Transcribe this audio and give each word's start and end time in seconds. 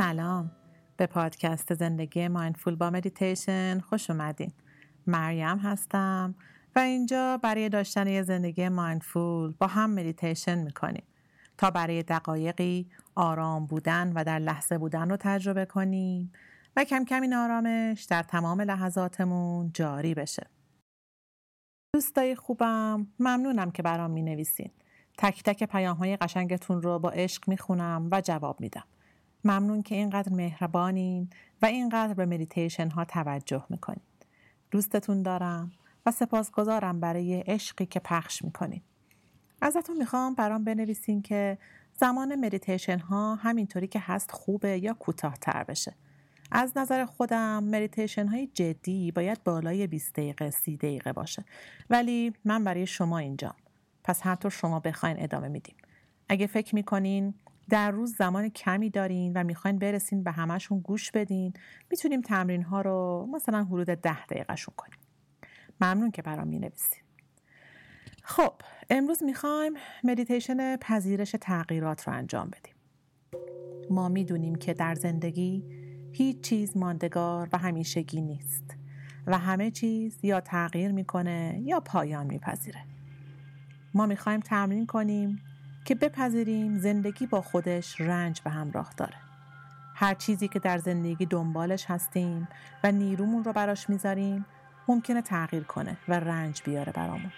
سلام. 0.00 0.50
به 0.96 1.06
پادکست 1.06 1.74
زندگی 1.74 2.28
mindful 2.28 2.74
با 2.74 2.90
مدیتیشن 2.90 3.80
خوش 3.80 4.10
اومدین. 4.10 4.52
مریم 5.06 5.58
هستم 5.58 6.34
و 6.76 6.78
اینجا 6.78 7.36
برای 7.42 7.68
داشتن 7.68 8.06
یه 8.06 8.22
زندگی 8.22 8.68
mindful 8.68 9.52
با 9.58 9.66
هم 9.66 9.90
مدیتیشن 9.90 10.58
می‌کنیم. 10.58 11.02
تا 11.58 11.70
برای 11.70 12.02
دقایقی 12.02 12.90
آرام 13.14 13.66
بودن 13.66 14.12
و 14.12 14.24
در 14.24 14.38
لحظه 14.38 14.78
بودن 14.78 15.10
رو 15.10 15.16
تجربه 15.20 15.64
کنیم 15.64 16.32
و 16.76 16.84
کم 16.84 17.04
کم 17.04 17.22
این 17.22 17.34
آرامش 17.34 18.02
در 18.02 18.22
تمام 18.22 18.60
لحظاتمون 18.60 19.70
جاری 19.74 20.14
بشه. 20.14 20.46
دوستای 21.94 22.34
خوبم 22.34 23.06
ممنونم 23.18 23.70
که 23.70 23.82
برام 23.82 24.10
می 24.10 24.22
نویسین 24.22 24.70
تک 25.18 25.42
تک 25.42 25.64
پیام 25.64 25.96
های 25.96 26.16
قشنگتون 26.16 26.82
رو 26.82 26.98
با 26.98 27.10
عشق 27.10 27.48
می 27.48 27.58
خونم 27.58 28.08
و 28.12 28.20
جواب 28.20 28.60
میدم. 28.60 28.84
ممنون 29.44 29.82
که 29.82 29.94
اینقدر 29.94 30.32
مهربانین 30.32 31.30
و 31.62 31.66
اینقدر 31.66 32.14
به 32.14 32.26
مدیتیشن 32.26 32.88
ها 32.88 33.04
توجه 33.04 33.64
می‌کنین. 33.68 34.04
دوستتون 34.70 35.22
دارم 35.22 35.72
و 36.06 36.10
سپاسگزارم 36.10 37.00
برای 37.00 37.40
عشقی 37.40 37.86
که 37.86 38.00
پخش 38.00 38.44
می‌کنین. 38.44 38.80
ازتون 39.62 39.96
می‌خوام 39.96 40.34
برام 40.34 40.64
بنویسین 40.64 41.22
که 41.22 41.58
زمان 41.92 42.34
مدیتیشن 42.34 42.98
ها 42.98 43.34
همینطوری 43.34 43.86
که 43.86 43.98
هست 43.98 44.32
خوبه 44.32 44.78
یا 44.78 44.94
کوتاهتر 44.94 45.64
بشه. 45.64 45.94
از 46.52 46.72
نظر 46.76 47.04
خودم 47.04 47.64
مدیتیشن 47.64 48.26
های 48.26 48.46
جدی 48.46 49.12
باید 49.12 49.44
بالای 49.44 49.86
20 49.86 50.12
دقیقه 50.12 50.50
30 50.50 50.76
دقیقه 50.76 51.12
باشه 51.12 51.44
ولی 51.90 52.32
من 52.44 52.64
برای 52.64 52.86
شما 52.86 53.18
اینجام 53.18 53.54
پس 54.04 54.20
هر 54.22 54.34
طور 54.34 54.50
شما 54.50 54.80
بخواین 54.80 55.22
ادامه 55.22 55.48
میدیم 55.48 55.74
اگه 56.28 56.46
فکر 56.46 56.74
می‌کنین 56.74 57.34
در 57.70 57.90
روز 57.90 58.16
زمان 58.16 58.48
کمی 58.48 58.90
دارین 58.90 59.32
و 59.32 59.44
می‌خواین 59.44 59.78
برسین 59.78 60.22
به 60.22 60.30
همشون 60.30 60.80
گوش 60.80 61.10
بدین 61.10 61.52
می‌تونیم 61.90 62.20
تمرین 62.20 62.62
ها 62.62 62.80
رو 62.80 63.28
مثلا 63.32 63.64
حدود 63.64 63.86
ده 63.86 64.26
دقیقهشون 64.26 64.74
کنیم. 64.76 64.98
ممنون 65.80 66.10
که 66.10 66.22
برام 66.22 66.48
می‌نویسین. 66.48 67.02
خب 68.22 68.52
امروز 68.90 69.22
می‌خوایم 69.22 69.72
مدیتیشن 70.04 70.76
پذیرش 70.76 71.36
تغییرات 71.40 72.08
رو 72.08 72.14
انجام 72.14 72.50
بدیم. 72.50 72.74
ما 73.90 74.08
می‌دونیم 74.08 74.54
که 74.54 74.74
در 74.74 74.94
زندگی 74.94 75.64
هیچ 76.12 76.40
چیز 76.40 76.76
ماندگار 76.76 77.48
و 77.52 77.58
همیشگی 77.58 78.20
نیست 78.20 78.76
و 79.26 79.38
همه 79.38 79.70
چیز 79.70 80.18
یا 80.22 80.40
تغییر 80.40 80.92
می‌کنه 80.92 81.60
یا 81.64 81.80
پایان 81.80 82.26
میپذیره. 82.26 82.84
ما 83.94 84.06
می‌خوایم 84.06 84.40
تمرین 84.40 84.86
کنیم 84.86 85.42
که 85.84 85.94
بپذیریم 85.94 86.78
زندگی 86.78 87.26
با 87.26 87.40
خودش 87.40 88.00
رنج 88.00 88.40
به 88.40 88.50
همراه 88.50 88.92
داره. 88.96 89.16
هر 89.94 90.14
چیزی 90.14 90.48
که 90.48 90.58
در 90.58 90.78
زندگی 90.78 91.26
دنبالش 91.26 91.84
هستیم 91.88 92.48
و 92.84 92.92
نیرومون 92.92 93.44
رو 93.44 93.52
براش 93.52 93.90
می‌ذاریم 93.90 94.46
ممکنه 94.88 95.22
تغییر 95.22 95.62
کنه 95.62 95.96
و 96.08 96.20
رنج 96.20 96.62
بیاره 96.64 96.92
برامون. 96.92 97.32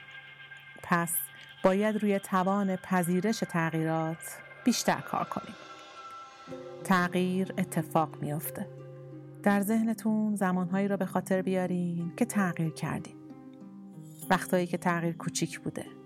پس 0.83 1.15
باید 1.65 1.97
روی 1.97 2.19
توان 2.19 2.77
پذیرش 2.77 3.39
تغییرات 3.39 4.39
بیشتر 4.65 5.01
کار 5.01 5.25
کنیم. 5.25 5.55
تغییر 6.85 7.55
اتفاق 7.59 8.23
میافته. 8.23 8.69
در 9.43 9.61
ذهنتون 9.61 10.37
زمانهایی 10.37 10.89
رو 10.89 10.97
به 10.97 11.07
خاطر 11.07 11.43
بیارین 11.43 12.13
که 12.17 12.25
تغییر 12.25 12.73
کردین. 12.73 13.17
وقتایی 14.31 14.67
که 14.67 14.79
تغییر 14.79 15.17
کوچیک 15.17 15.61
بوده. 15.61 16.02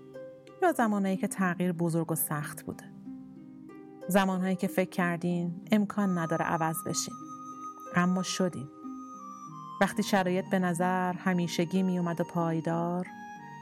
یا 0.61 0.71
زمانهایی 0.71 1.17
که 1.17 1.27
تغییر 1.27 1.71
بزرگ 1.71 2.11
و 2.11 2.15
سخت 2.15 2.65
بوده؟ 2.65 2.83
زمانهایی 4.07 4.55
که 4.55 4.67
فکر 4.67 4.89
کردین 4.89 5.61
امکان 5.71 6.17
نداره 6.17 6.45
عوض 6.45 6.75
بشین 6.87 7.13
اما 7.95 8.23
شدین. 8.23 8.67
وقتی 9.81 10.03
شرایط 10.03 10.45
به 10.51 10.59
نظر 10.59 11.13
همیشگی 11.13 11.83
می 11.83 11.99
اومد 11.99 12.21
و 12.21 12.23
پایدار 12.23 13.07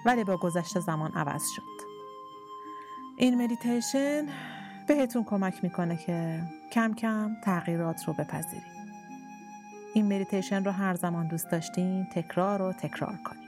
ولی 0.06 0.24
با 0.24 0.38
گذشت 0.38 0.80
زمان 0.80 1.12
عوض 1.12 1.44
شد. 1.56 1.86
این 3.18 3.44
مدیتیشن 3.44 4.28
بهتون 4.88 5.24
کمک 5.24 5.64
می‌کنه 5.64 5.98
که 5.98 6.42
کم 6.72 6.94
کم 6.94 7.32
تغییرات 7.44 8.08
رو 8.08 8.14
بپذیرید. 8.14 8.76
این 9.94 10.06
مدیتیشن 10.06 10.64
رو 10.64 10.72
هر 10.72 10.94
زمان 10.94 11.28
دوست 11.28 11.52
داشتین 11.52 12.06
تکرار 12.06 12.62
و 12.62 12.74
تکرار 12.74 13.16
کنید 13.26 13.45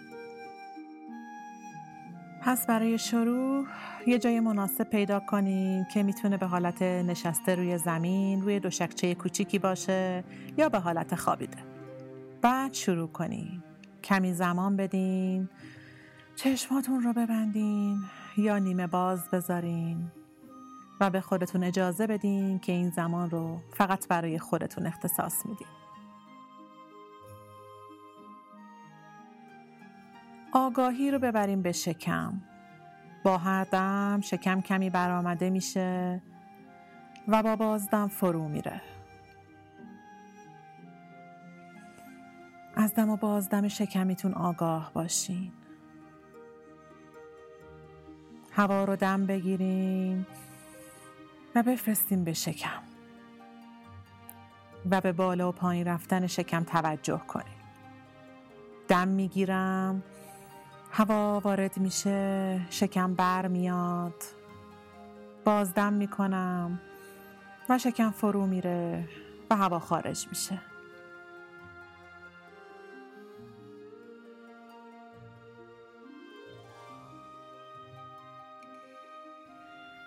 پس 2.48 2.68
برای 2.68 2.98
شروع 2.98 3.66
یه 4.08 4.20
جای 4.20 4.40
مناسب 4.40 4.84
پیدا 4.84 5.20
کنین 5.20 5.86
که 5.94 6.04
می‌تونه 6.04 6.38
به 6.38 6.46
حالت 6.46 6.82
نشسته 6.82 7.56
روی 7.56 7.78
زمین 7.78 8.42
روی 8.42 8.60
دوشکچه 8.60 9.16
کوچیکی 9.16 9.60
باشه 9.60 10.24
یا 10.58 10.70
به 10.70 10.80
حالت 10.80 11.16
خوابیده. 11.16 11.58
بعد 12.42 12.74
شروع 12.74 13.08
کنین 13.08 13.64
کمی 14.04 14.34
زمان 14.34 14.76
بدین 14.76 15.50
چشماتون 16.36 17.02
رو 17.02 17.14
ببندین 17.14 18.00
یا 18.38 18.58
نیمه 18.58 18.88
باز 18.88 19.30
بذارین 19.30 20.12
و 21.02 21.10
به 21.10 21.22
خودتون 21.22 21.64
اجازه 21.64 22.08
بدین 22.08 22.60
که 22.60 22.72
این 22.72 22.90
زمان 22.90 23.30
رو 23.30 23.58
فقط 23.74 24.08
برای 24.08 24.40
خودتون 24.40 24.88
اختصاص 24.88 25.46
میدین. 25.46 25.77
آگاهی 30.58 31.12
رو 31.12 31.20
ببریم 31.20 31.62
به 31.62 31.72
شکم. 31.72 32.42
با 33.24 33.38
هر 33.38 33.64
دم 33.64 34.22
شکم 34.24 34.62
کمی 34.62 34.90
برآمده 34.90 35.50
میشه 35.50 36.22
و 37.28 37.44
با 37.44 37.56
بازدم 37.56 38.08
فرو 38.08 38.48
میره. 38.48 38.82
از 42.76 42.96
دم 42.96 43.10
و 43.10 43.18
بازدم 43.18 43.68
شکمیتون 43.68 44.34
آگاه 44.34 44.92
باشین. 44.94 45.52
هوا 48.52 48.84
رو 48.84 48.96
دم 48.96 49.26
بگیریم 49.26 50.28
و 51.56 51.64
بفرستیم 51.64 52.24
به 52.24 52.34
شکم. 52.34 52.82
و 54.92 55.02
به 55.02 55.12
بالا 55.12 55.50
و 55.50 55.52
پایین 55.52 55.88
رفتن 55.88 56.28
شکم 56.28 56.64
توجه 56.64 57.22
کنیم. 57.28 57.58
دم 58.88 59.08
می‌گیرم 59.08 60.04
هوا 60.98 61.40
وارد 61.40 61.78
میشه 61.78 62.60
شکم 62.70 63.14
بر 63.14 63.48
میاد. 63.48 64.24
بازدم 65.46 65.94
می‌کنم 65.94 66.80
و 67.70 67.78
شکم 67.78 68.12
فرو 68.12 68.46
میره 68.46 69.10
و 69.50 69.56
هوا 69.56 69.80
خارج 69.80 70.28
میشه. 70.28 70.62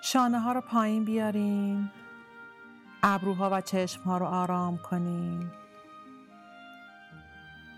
شانه 0.03 0.41
ها 0.41 0.53
رو 0.53 0.61
پایین 0.61 1.05
بیارین 1.05 1.91
ابروها 3.03 3.51
و 3.53 3.61
چشم 3.61 4.03
ها 4.03 4.19
رو 4.19 4.27
آرام 4.27 4.78
کنین 4.78 5.51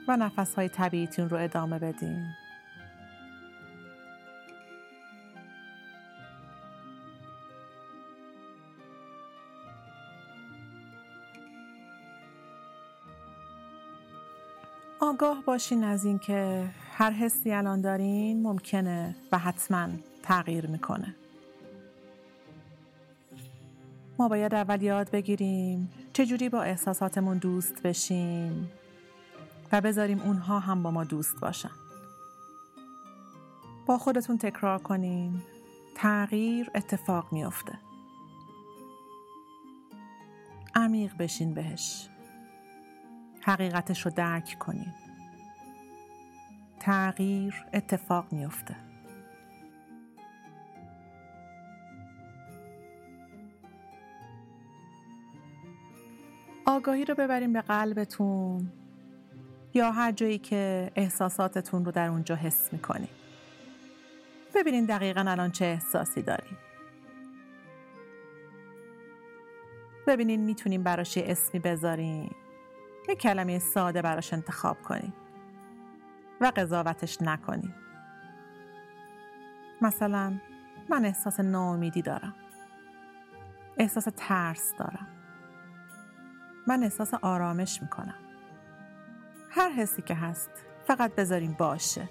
و 0.08 0.16
نفس 0.16 0.54
های 0.54 0.68
طبیعیتون 0.68 1.28
رو 1.28 1.36
ادامه 1.36 1.78
بدین 1.78 2.41
آگاه 15.12 15.42
باشین 15.44 15.84
از 15.84 16.04
اینکه 16.04 16.64
هر 16.92 17.10
حسی 17.10 17.52
الان 17.52 17.80
دارین 17.80 18.42
ممکنه 18.42 19.16
و 19.32 19.38
حتما 19.38 19.88
تغییر 20.22 20.66
می‌کنه. 20.66 21.14
ما 24.18 24.28
باید 24.28 24.54
اول 24.54 24.82
یاد 24.82 25.10
بگیریم 25.10 25.90
چجوری 26.12 26.48
با 26.48 26.62
احساساتمون 26.62 27.38
دوست 27.38 27.82
بشیم 27.82 28.70
و 29.72 29.80
بذاریم 29.80 30.20
اونها 30.20 30.58
هم 30.58 30.82
با 30.82 30.90
ما 30.90 31.04
دوست 31.04 31.40
باشن. 31.40 31.70
با 33.86 33.98
خودتون 33.98 34.38
تکرار 34.38 34.78
کنین 34.78 35.42
تغییر 35.94 36.70
اتفاق 36.74 37.32
میافته. 37.32 37.78
عمیق 40.74 41.16
بشین 41.16 41.54
بهش. 41.54 42.08
حقیقتش 43.42 44.06
رو 44.06 44.10
درک 44.10 44.56
کنین 44.58 44.92
تغییر 46.80 47.64
اتفاق 47.72 48.32
میافته. 48.32 48.76
آگاهی 56.66 57.04
رو 57.04 57.14
ببریم 57.14 57.52
به 57.52 57.60
قلبتون 57.60 58.72
یا 59.74 59.92
هر 59.92 60.12
جایی 60.12 60.38
که 60.38 60.92
احساساتتون 60.96 61.84
رو 61.84 61.92
در 61.92 62.08
اونجا 62.08 62.36
حس 62.36 62.72
می‌کنید 62.72 63.08
ببینین 64.54 64.84
دقیقا 64.86 65.24
الان 65.28 65.50
چه 65.50 65.64
احساسی 65.64 66.22
دارید 66.22 66.58
ببینین 70.06 70.40
می‌تونیم 70.40 70.82
براش 70.82 71.18
اسمی 71.18 71.60
بذارین. 71.60 72.30
یه 73.08 73.14
کلمه 73.14 73.58
ساده 73.58 74.02
براش 74.02 74.32
انتخاب 74.32 74.82
کنین 74.82 75.12
و 76.40 76.52
قضاوتش 76.56 77.22
نکنین 77.22 77.74
مثلا 79.80 80.38
من 80.88 81.04
احساس 81.04 81.40
ناامیدی 81.40 82.02
دارم. 82.02 82.34
احساس 83.76 84.08
ترس 84.16 84.74
دارم. 84.78 85.06
من 86.66 86.82
احساس 86.82 87.14
آرامش 87.14 87.82
می‌کنم. 87.82 88.18
هر 89.50 89.70
حسی 89.70 90.02
که 90.02 90.14
هست 90.14 90.50
فقط 90.86 91.14
بذارین 91.14 91.52
باشه. 91.52 92.08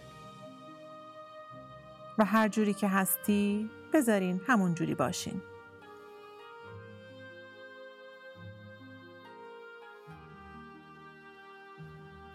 و 2.17 2.25
هر 2.25 2.47
جوری 2.47 2.73
که 2.73 2.87
هستی 2.87 3.69
بذارین 3.94 4.41
همون 4.47 4.73
جوری 4.73 4.95
باشین. 4.95 5.41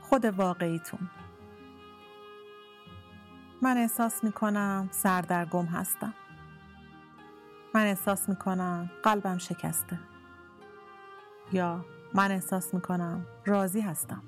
خود 0.09 0.25
واقعیتون. 0.25 1.11
من 3.63 3.77
احساس 3.77 4.25
می‌کنم 4.25 4.89
سردرگم 4.91 5.65
هستم. 5.65 6.15
من 7.75 7.87
احساس 7.87 8.29
می‌کنم 8.29 8.91
قلبم 9.03 9.39
شکسته. 9.39 9.99
یا 11.53 11.85
من 12.15 12.31
احساس 12.31 12.75
می‌کنم 12.75 13.27
راضی 13.47 13.81
هستم. 13.81 14.23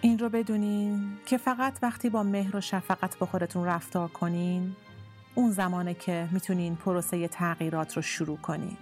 این 0.00 0.18
رو 0.18 0.28
بدونین 0.28 1.18
که 1.26 1.36
فقط 1.36 1.78
وقتی 1.82 2.10
با 2.10 2.22
مهر 2.22 2.56
و 2.56 2.60
شفقت 2.60 3.18
با 3.18 3.26
خودتون 3.26 3.64
رفتار 3.64 4.08
کنین 4.08 4.76
اون 5.34 5.50
زمانه 5.50 5.94
که 5.94 6.28
می‌تونین 6.32 6.76
پروسه 6.76 7.28
تغییرات 7.28 7.96
رو 7.96 8.02
شروع 8.02 8.38
کنین. 8.38 8.76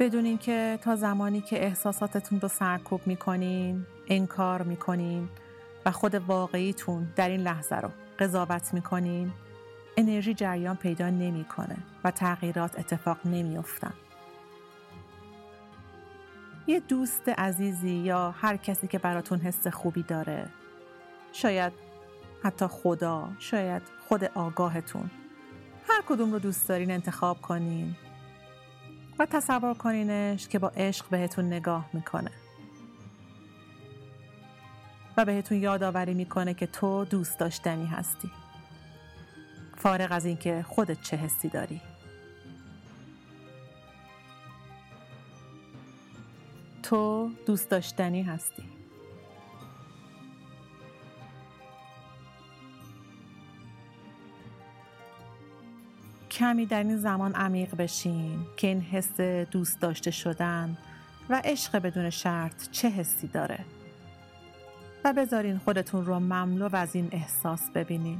بدونین 0.00 0.38
که 0.38 0.78
تا 0.82 0.96
زمانی 0.96 1.40
که 1.40 1.64
احساساتتون 1.64 2.40
رو 2.40 2.48
سرکوب 2.48 3.00
می‌کنین 3.06 3.86
انکار 4.08 4.62
می‌کنین 4.62 5.28
و 5.86 5.90
خود 5.90 6.14
واقعیتون 6.14 7.12
در 7.16 7.28
این 7.28 7.40
لحظه 7.40 7.76
رو 7.76 7.90
قضاوت 8.18 8.74
می‌کنین 8.74 9.32
انرژی 9.96 10.34
جریان 10.34 10.76
پیدا 10.76 11.10
نمی‌کنه 11.10 11.76
و 12.04 12.10
تغییرات 12.10 12.78
اتفاق 12.78 13.18
نمیافتن. 13.24 13.92
یه 16.66 16.80
دوست 16.80 17.28
عزیزی 17.28 17.90
یا 17.90 18.30
هر 18.30 18.56
کسی 18.56 18.86
که 18.86 18.98
براتون 18.98 19.40
حس 19.40 19.66
خوبی 19.66 20.02
داره 20.02 20.48
شاید 21.32 21.72
حتی 22.42 22.66
خدا 22.66 23.28
شاید 23.38 23.82
خود 24.08 24.24
آگاهتون 24.24 25.10
هر 25.88 26.02
کدوم 26.08 26.32
رو 26.32 26.38
دوست 26.38 26.68
دارین 26.68 26.90
انتخاب 26.90 27.40
کنین. 27.40 27.96
و 29.20 29.26
تصور 29.26 29.74
کنینش 29.74 30.48
که 30.48 30.58
با 30.58 30.68
عشق 30.68 31.08
بهتون 31.08 31.44
نگاه 31.44 31.90
می‌کنه. 31.92 32.30
و 35.16 35.24
بهتون 35.24 35.58
یادآوری 35.62 36.14
می‌کنه 36.14 36.54
که 36.54 36.66
تو 36.66 37.04
دوست 37.04 37.38
داشتنی 37.38 37.86
هستی. 37.86 38.30
فارغ 39.76 40.12
از 40.12 40.24
اینکه 40.24 40.64
خودت 40.68 41.02
چه 41.02 41.16
حسی 41.16 41.48
داری. 41.48 41.80
تو 46.82 47.30
دوست 47.46 47.70
داشتنی 47.70 48.22
هستی. 48.22 48.79
کمی 56.40 56.66
در 56.66 56.82
این 56.82 56.96
زمان 56.96 57.34
عمیق 57.34 57.74
بشین 57.74 58.38
که 58.56 58.66
این 58.66 58.80
حس 58.80 59.20
دوست 59.50 59.80
داشته 59.80 60.10
شدن 60.10 60.76
و 61.30 61.40
عشق 61.44 61.78
بدون 61.78 62.10
شرط 62.10 62.70
چه 62.70 62.88
حسی 62.88 63.26
داره. 63.26 63.58
و 65.04 65.12
بذارین 65.12 65.58
خودتون 65.58 66.04
رو 66.04 66.20
مملو 66.20 66.76
از 66.76 66.94
این 66.94 67.08
احساس 67.12 67.70
ببینین. 67.70 68.18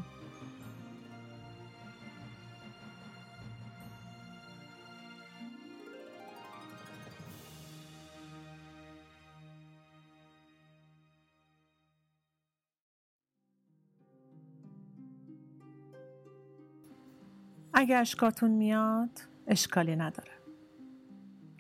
اگه 17.80 17.96
اشکاتون 17.96 18.50
میاد 18.50 19.20
اشکالی 19.46 19.96
نداره. 19.96 20.32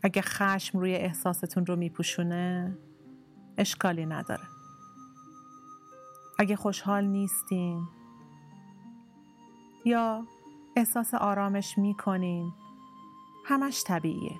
اگه 0.02 0.22
خشم 0.22 0.78
روی 0.78 0.94
احساستون 0.94 1.66
رو 1.66 1.76
میپوشونه 1.76 2.76
اشکالی 3.58 4.06
نداره. 4.06 4.42
اگه 6.38 6.56
خوشحال 6.56 7.04
نیستین 7.04 7.88
یا 9.84 10.26
احساس 10.76 11.14
آرامش 11.14 11.78
می‌کنین 11.78 12.52
همش 13.46 13.84
طبیعیه. 13.86 14.36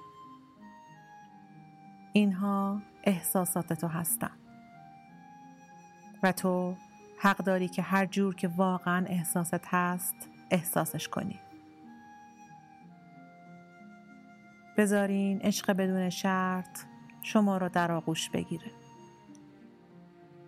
اینها 2.12 2.82
احساسات 3.04 3.72
تو 3.72 3.86
هستن. 3.86 4.36
و 6.22 6.32
تو 6.32 6.74
حق 7.18 7.36
داری 7.36 7.68
که 7.68 7.82
هر 7.82 8.06
جور 8.06 8.34
که 8.34 8.48
واقعا 8.48 9.06
احساست 9.06 9.66
هست 9.66 10.14
احساسش 10.50 11.08
کنی. 11.08 11.40
بذارین 14.80 15.40
عشق 15.40 15.72
بدون 15.72 16.10
شرط 16.10 16.78
شما 17.22 17.56
را 17.56 17.68
در 17.68 17.92
آغوش 17.92 18.30
بگیره. 18.30 18.70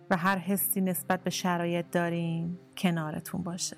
و 0.09 0.17
هر 0.17 0.37
حسی 0.37 0.81
نسبت 0.81 1.23
به 1.23 1.29
شرایط 1.29 1.85
دارین 1.91 2.57
کنارتون 2.77 3.43
باشه. 3.43 3.77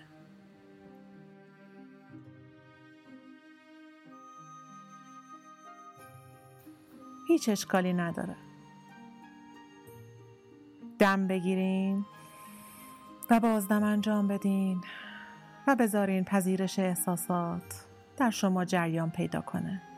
هیچ 7.28 7.50
اشکالی 7.50 7.94
نداره. 7.94 8.36
دم 11.00 11.28
بگیرین 11.28 12.06
و 13.32 13.40
بازدم 13.40 13.84
انجام 13.84 14.28
بدین 14.28 14.82
و 15.68 15.76
بذارین 15.76 16.24
پذیرش 16.24 16.80
احساسات 16.80 17.86
در 18.18 18.30
شما 18.30 18.66
جریان 18.66 19.10
پیدا 19.10 19.42
کنه. 19.42 19.95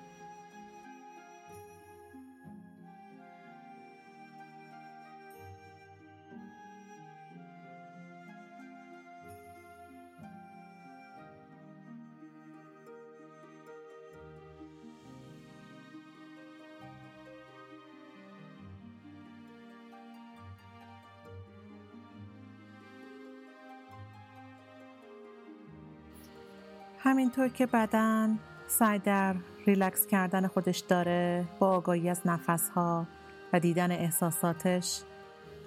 همینطور 27.07 27.47
که 27.47 27.65
بدن 27.65 28.39
سعی 28.67 28.99
در 28.99 29.35
ریلکس 29.67 30.07
کردن 30.07 30.47
خودش 30.47 30.79
داره 30.79 31.45
با 31.59 31.69
آگاهی 31.69 32.09
از 32.09 32.21
نفسها 32.25 33.07
و 33.53 33.59
دیدن 33.59 33.91
احساساتش 33.91 35.01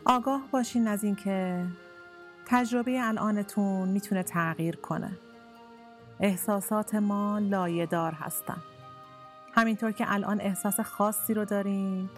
آگاه 0.05 0.43
باشین 0.51 0.89
از 0.89 1.05
اینکه 1.05 1.67
تجربه 2.47 3.09
الانتون 3.09 3.89
می‌تونه 3.89 4.23
تغییر 4.23 4.77
کنه. 4.77 5.11
احساسات 6.21 6.95
ما 6.95 7.39
لایه 7.39 7.87
دار 7.87 8.13
هستن. 8.13 8.63
همینطور 9.55 9.93
که 9.93 10.13
الان 10.13 10.41
احساس 10.41 10.81
خاصی 10.81 11.35
رو 11.35 11.45
دارین 11.45 12.11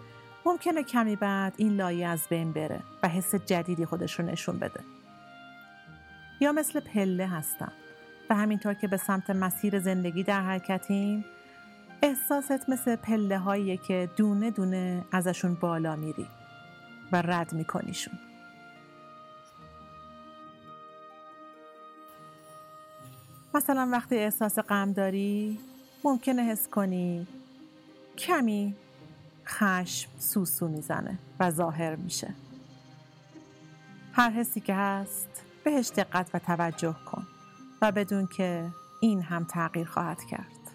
ممکنه 0.45 0.83
کمی 0.83 1.15
بعد 1.15 1.53
این 1.57 1.75
لایه 1.75 2.07
از 2.07 2.27
بین 2.29 2.51
بره 2.51 2.79
و 3.03 3.07
حس 3.07 3.35
جدیدی 3.35 3.85
خودش 3.85 4.19
رو 4.19 4.25
نشون 4.25 4.59
بده. 4.59 4.79
یا 6.41 6.51
مثل 6.51 6.79
پله 6.79 7.27
هستن. 7.27 7.71
و 8.33 8.35
همینطور 8.35 8.73
که 8.73 8.87
به 8.87 8.97
سمت 8.97 9.29
مسیر 9.29 9.79
زندگی 9.79 10.23
در 10.23 10.41
حرکتیم 10.41 11.25
احساست 12.01 12.69
مثل 12.69 12.95
پله 12.95 13.37
هایی 13.37 13.77
که 13.77 14.09
دونه 14.15 14.51
دونه 14.51 15.05
ازشون 15.11 15.55
بالا 15.55 15.95
میری 15.95 16.27
و 17.11 17.21
رد 17.21 17.53
میکنیشون. 17.53 18.19
مثلا 23.53 23.89
وقتی 23.91 24.17
احساس 24.17 24.59
غم 24.59 24.93
داری 24.93 25.59
ممکنه 26.03 26.41
حس 26.41 26.67
کنی 26.67 27.27
کمی 28.17 28.75
خشم 29.47 30.09
سوسو 30.19 30.67
می‌زنه 30.67 31.19
و 31.39 31.51
ظاهر 31.51 31.95
میشه. 31.95 32.33
هر 34.13 34.29
حسی 34.29 34.61
که 34.61 34.73
هست 34.73 35.45
بهش 35.63 35.89
دقت 35.89 36.29
و 36.33 36.39
توجه 36.39 36.95
کن. 37.05 37.27
و 37.83 37.91
بدون 37.91 38.27
که 38.27 38.69
این 39.01 39.21
هم 39.21 39.43
تغییر 39.43 39.87
خواهد 39.87 40.23
کرد. 40.23 40.71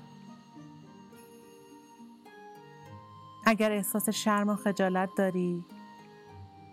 اگر 3.47 3.73
احساس 3.73 4.09
شرم 4.09 4.49
و 4.49 4.57
خجالت 4.57 5.09
داری 5.17 5.65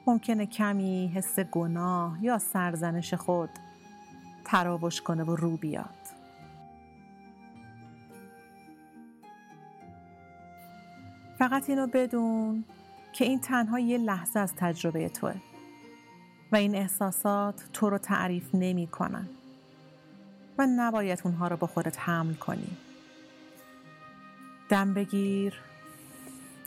ممکنه 0.08 0.46
کمی 0.46 1.12
حس 1.16 1.40
گناه 1.40 2.24
یا 2.24 2.38
سرزنش 2.38 3.14
خود 3.14 3.50
تراوش 4.46 5.02
کنه 5.02 5.24
و 5.24 5.36
رو 5.36 5.58
بیاد. 5.58 5.96
فقط 11.40 11.70
اینو 11.70 11.88
بدون 11.88 12.66
که 13.14 13.26
این 13.26 13.40
تنها 13.40 13.80
یه 13.80 13.98
لحظه 13.98 14.40
از 14.40 14.54
تجربه 14.56 15.10
توه 15.10 15.36
و 16.52 16.56
این 16.56 16.76
احساسات 16.76 17.70
تو 17.74 17.90
رو 17.90 17.98
تعریف 17.98 18.50
نمی 18.56 18.88
کنن. 18.88 19.30
و 20.58 20.68
نباید 20.70 21.22
اونها 21.24 21.48
رو 21.48 21.58
با 21.58 21.68
خودت 21.68 22.00
حمل 22.00 22.34
کنی 22.34 22.78
دم 24.70 24.94
بگیر 24.94 25.62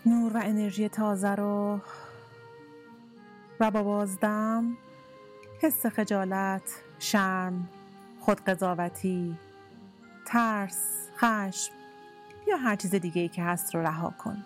نور 0.07 0.37
و 0.37 0.41
انرژی 0.45 0.89
تازه 0.89 1.35
رو 1.35 1.81
و 3.61 3.71
با 3.71 3.83
بازدم 3.83 4.77
حس 5.63 5.87
خجالت، 5.87 6.83
شرم، 6.99 7.69
خودقضاوتی، 8.21 9.39
ترس، 10.27 11.09
خشم 11.17 11.73
یا 12.49 12.57
هر 12.57 12.77
چیز 12.77 12.95
دیگه 12.95 13.23
ای 13.23 13.29
که 13.29 13.43
هست 13.43 13.75
رو 13.75 13.83
رها 13.83 14.15
کن. 14.19 14.45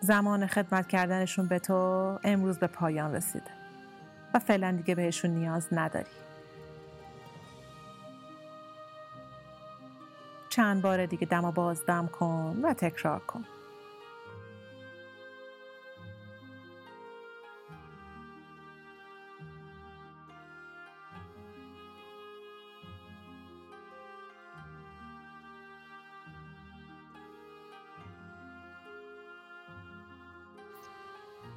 زمان 0.00 0.46
خدمت 0.46 0.88
کردنشون 0.88 1.46
به 1.46 1.58
تو 1.58 2.18
امروز 2.24 2.58
به 2.58 2.66
پایان 2.66 3.14
رسیده 3.14 3.50
و 4.34 4.38
فعلا 4.38 4.72
دیگه 4.72 4.94
بهشون 4.94 5.30
نیاز 5.30 5.68
نداری. 5.72 6.29
چند 10.50 10.82
بار 10.82 11.06
دیگه 11.06 11.26
دم 11.26 11.44
و 11.44 11.52
بازدم 11.52 12.08
کن 12.08 12.60
و 12.62 12.74
تکرار 12.74 13.18
کن. 13.20 13.44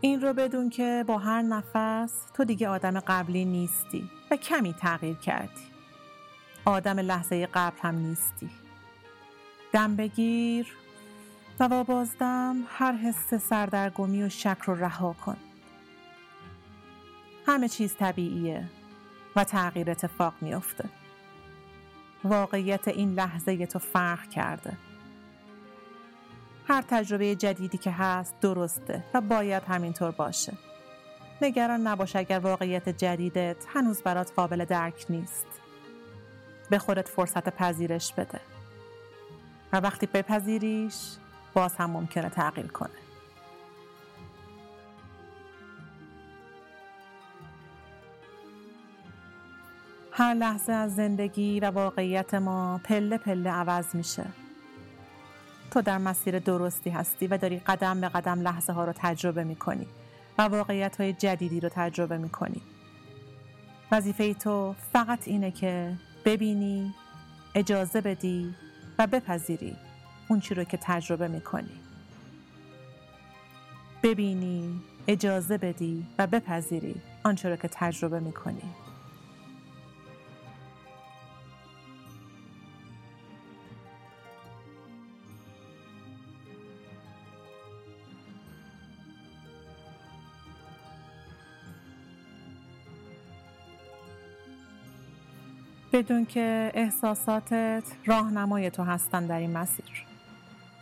این 0.01 0.21
رو 0.21 0.33
بدون 0.33 0.69
که 0.69 1.03
با 1.07 1.17
هر 1.17 1.41
نفس 1.41 2.25
تو 2.33 2.43
دیگه 2.43 2.69
آدم 2.69 2.99
قبلی 2.99 3.45
نیستی 3.45 4.11
و 4.31 4.35
کمی 4.35 4.73
تغییر 4.73 5.17
کردی. 5.17 5.61
آدم 6.65 6.99
لحظه 6.99 7.45
قبل 7.53 7.77
هم 7.81 7.95
نیستی. 7.95 8.62
دم 9.73 9.95
بگیر 9.95 10.75
و 11.59 11.69
با 11.69 11.83
بازدم 11.83 12.55
هر 12.67 12.93
حس 12.93 13.33
سردرگمی 13.33 14.23
و 14.23 14.29
شک 14.29 14.57
رو 14.65 14.75
رها 14.75 15.15
کن. 15.25 15.37
همه 17.45 17.69
چیز 17.69 17.95
طبیعیه 17.95 18.69
و 19.35 19.43
تغییر 19.43 19.91
اتفاق 19.91 20.33
میافته. 20.41 20.89
واقعیت 22.23 22.87
این 22.87 23.13
لحظه 23.13 23.65
تو 23.65 23.79
فرق 23.79 24.29
کرده. 24.29 24.77
هر 26.67 26.81
تجربه 26.81 27.35
جدیدی 27.35 27.77
که 27.77 27.91
هست 27.91 28.39
درسته 28.39 29.03
و 29.13 29.21
باید 29.21 29.63
همینطور 29.63 30.11
باشه. 30.11 30.53
نگران 31.41 31.87
نباش 31.87 32.15
اگر 32.15 32.39
واقعیت 32.39 32.89
جدیدت 32.89 33.65
هنوز 33.73 34.01
برات 34.01 34.33
قابل 34.35 34.65
درک 34.65 35.05
نیست. 35.09 35.47
به 36.69 36.79
خودت 36.79 37.07
فرصت 37.07 37.49
پذیرش 37.49 38.13
بده. 38.13 38.52
و 39.73 39.77
وقتی 39.77 40.05
بپذیریش 40.05 40.95
باز 41.53 41.75
هم 41.75 41.89
ممکنه 41.89 42.29
تغییر 42.29 42.67
کنه. 42.67 42.89
هر 50.11 50.33
لحظه 50.33 50.73
از 50.73 50.95
زندگی 50.95 51.59
و 51.59 51.65
واقعیت 51.65 52.33
ما 52.33 52.81
پله 52.83 53.17
پله 53.17 53.49
عوض 53.49 53.95
میشه. 53.95 54.25
تو 55.71 55.81
در 55.81 55.97
مسیر 55.97 56.39
درستی 56.39 56.89
هستی 56.89 57.27
و 57.27 57.37
داری 57.37 57.59
قدم 57.59 58.01
به 58.01 58.09
قدم 58.09 58.41
لحظه 58.41 58.73
ها 58.73 58.85
رو 58.85 58.93
تجربه 58.95 59.43
می 59.43 59.55
کنی 59.55 59.87
و 60.37 60.41
واقعیت 60.41 61.01
های 61.01 61.13
جدیدی 61.13 61.59
رو 61.59 61.69
تجربه 61.69 62.17
می 62.17 62.29
کنی. 62.29 62.61
وظیفه 63.91 64.33
تو 64.33 64.75
فقط 64.93 65.27
اینه 65.27 65.51
که 65.51 65.93
ببینی، 66.25 66.93
اجازه 67.55 68.01
بدی 68.01 68.55
بپذیری 69.07 69.75
اون 70.27 70.39
چی 70.39 70.55
رو 70.55 70.63
که 70.63 70.77
تجربه 70.81 71.27
می 71.27 71.41
کنی. 71.41 71.79
ببینی، 74.03 74.81
اجازه 75.07 75.57
بدی 75.57 76.05
و 76.17 76.27
بپذیری 76.27 76.95
آنچه 77.23 77.49
رو 77.49 77.55
که 77.55 77.67
تجربه 77.67 78.19
می 78.19 78.33
بدون 95.93 96.25
که 96.25 96.71
احساساتت 96.73 97.83
راهنمای 98.05 98.69
تو 98.69 98.83
هستن 98.83 99.25
در 99.25 99.39
این 99.39 99.51
مسیر. 99.51 100.05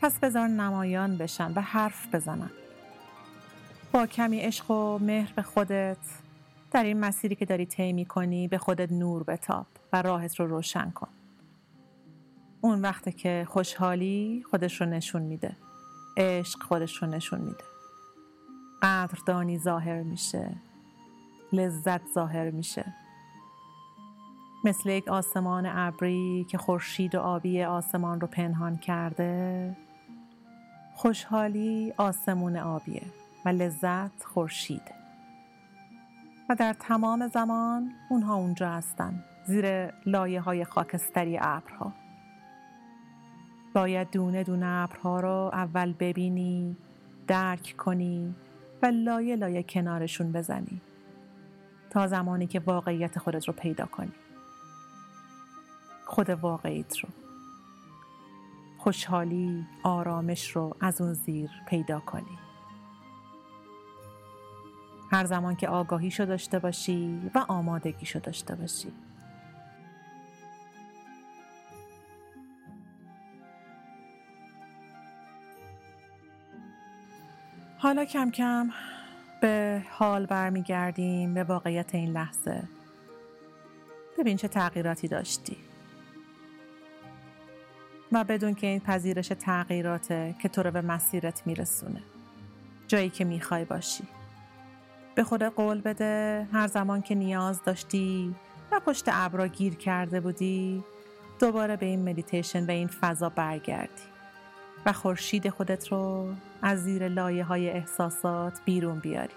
پس 0.01 0.19
بذار 0.19 0.47
نمایان 0.47 1.17
بشن 1.17 1.53
و 1.55 1.61
حرف 1.61 2.15
بزنن. 2.15 2.51
با 3.91 4.07
کمی 4.07 4.39
عشق 4.39 4.71
و 4.71 4.97
مهر 4.97 5.33
به 5.35 5.41
خودت 5.41 5.97
در 6.71 6.83
این 6.83 6.99
مسیری 6.99 7.35
که 7.35 7.45
داری 7.45 7.65
طی 7.65 8.05
کنی 8.05 8.47
به 8.47 8.57
خودت 8.57 8.91
نور 8.91 9.23
بتاب 9.23 9.65
و 9.93 10.01
راهت 10.01 10.39
رو 10.39 10.47
روشن 10.47 10.91
کن. 10.91 11.09
اون 12.61 12.81
وقته 12.81 13.11
که 13.11 13.47
خوشحالی 13.49 14.43
خودش 14.49 14.81
رو 14.81 14.87
نشون 14.87 15.21
میده. 15.21 15.57
عشق 16.17 16.63
خودش 16.63 17.03
رو 17.03 17.07
نشون 17.07 17.41
میده. 17.41 17.63
قدردانی 18.81 19.59
ظاهر 19.59 20.01
میشه. 20.01 20.55
لذت 21.53 22.01
ظاهر 22.13 22.49
میشه. 22.49 22.93
مثل 24.63 24.89
یک 24.89 25.07
آسمان 25.07 25.65
ابری 25.65 26.45
که 26.49 26.57
خورشید 26.57 27.15
و 27.15 27.19
آبی 27.19 27.63
آسمان 27.63 28.21
رو 28.21 28.27
پنهان 28.27 28.77
کرده. 28.77 29.75
خوشحالی 30.93 31.93
آسمون 31.97 32.57
آبیه 32.57 33.03
و 33.45 33.49
لذت 33.49 34.23
خورشید. 34.23 35.01
و 36.49 36.55
در 36.55 36.73
تمام 36.73 37.27
زمان 37.27 37.91
اونها 38.09 38.35
اونجا 38.35 38.69
هستن 38.69 39.23
زیر 39.45 39.93
لایه 40.05 40.41
های 40.41 40.63
خاکستری 40.63 41.37
ابرها. 41.41 41.93
باید 43.73 44.11
دونه 44.11 44.43
دونه 44.43 44.65
ابرها 44.65 45.19
رو 45.19 45.49
اول 45.53 45.93
ببینی 45.93 46.77
درک 47.27 47.75
کنی 47.77 48.35
و 48.81 48.85
لایه 48.85 49.35
لایه 49.35 49.63
کنارشون 49.63 50.31
بزنی 50.31 50.81
تا 51.89 52.07
زمانی 52.07 52.47
که 52.47 52.59
واقعیت 52.59 53.19
خودت 53.19 53.47
رو 53.47 53.53
پیدا 53.53 53.85
کنی. 53.85 54.11
خود 56.11 56.29
واقعیت 56.29 56.97
رو. 56.99 57.09
خوشحالی 58.77 59.65
آرامش 59.83 60.51
رو 60.51 60.75
از 60.79 61.01
اون 61.01 61.13
زیر 61.13 61.49
پیدا 61.67 61.99
کنی. 61.99 62.39
هر 65.11 65.25
زمان 65.25 65.55
که 65.55 65.67
آگاهیشو 65.67 66.25
داشته 66.25 66.59
باشی 66.59 67.31
و 67.35 67.45
آمادگیشو 67.47 68.19
داشته 68.19 68.55
باشی. 68.55 68.91
حالا 77.77 78.05
کم 78.05 78.31
کم 78.31 78.69
به 79.41 79.83
حال 79.91 80.25
برمیگردیم 80.25 81.33
به 81.33 81.43
واقعیت 81.43 81.95
این 81.95 82.11
لحظه. 82.11 82.63
ببین 84.17 84.37
چه 84.37 84.47
تغییراتی 84.47 85.07
داشتی. 85.07 85.70
و 88.11 88.23
بدون 88.23 88.53
که 88.53 88.67
این 88.67 88.79
پذیرش 88.79 89.27
تغییراته 89.27 90.35
که 90.41 90.49
تو 90.49 90.63
رو 90.63 90.71
به 90.71 90.81
مسیرت 90.81 91.47
میرسونه. 91.47 92.01
جایی 92.87 93.09
که 93.09 93.25
می‌خوای 93.25 93.65
باشی. 93.65 94.03
به 95.15 95.23
خود 95.23 95.43
قول 95.43 95.81
بده 95.81 96.47
هر 96.53 96.67
زمان 96.67 97.01
که 97.01 97.15
نیاز 97.15 97.63
داشتی 97.63 98.35
و 98.71 98.79
پشت 98.79 99.05
ابرا 99.07 99.47
گیر 99.47 99.75
کرده 99.75 100.19
بودی 100.19 100.83
دوباره 101.39 101.75
به 101.75 101.85
این 101.85 102.09
مدیتیشن 102.09 102.65
و 102.65 102.71
این 102.71 102.87
فضا 102.87 103.29
برگردی. 103.29 104.03
و 104.85 104.93
خورشید 104.93 105.49
خودت 105.49 105.87
رو 105.87 106.29
از 106.61 106.83
زیر 106.83 107.07
لایه 107.07 107.43
های 107.43 107.69
احساسات 107.69 108.61
بیرون 108.65 108.99
بیاری. 108.99 109.33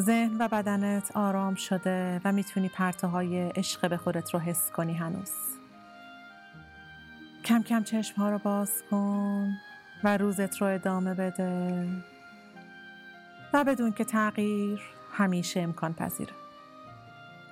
ذهن 0.00 0.36
و 0.40 0.48
بدنت 0.48 1.16
آرام 1.16 1.54
شده 1.54 2.20
و 2.24 2.32
می‌تونی 2.32 2.68
پرتوهای 2.68 3.48
عشق 3.48 3.88
به 3.90 3.96
خودت 3.96 4.34
رو 4.34 4.40
حس 4.40 4.70
کنی 4.70 4.94
هنوز. 4.94 5.32
کم 7.44 7.62
کم 7.62 7.82
چشم 7.82 8.16
ها 8.16 8.30
رو 8.30 8.38
باز 8.38 8.82
کن 8.90 9.52
و 10.04 10.16
روزت 10.16 10.56
رو 10.56 10.66
ادامه 10.66 11.14
بده. 11.14 11.88
و 13.52 13.64
بدون 13.64 13.92
که 13.92 14.04
تغییر 14.04 14.80
همیشه 15.12 15.60
امکان 15.60 15.94
پذیره. 15.94 16.32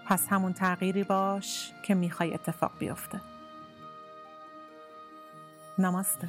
پس 0.06 0.28
همون 0.28 0.52
تغییری 0.52 1.04
باش 1.04 1.72
که 1.82 1.94
می‌خوای 1.94 2.34
اتفاق 2.34 2.72
بیفته. 2.78 3.20
نماسته. 5.78 6.28